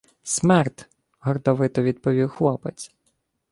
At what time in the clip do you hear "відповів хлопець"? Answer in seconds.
1.83-2.91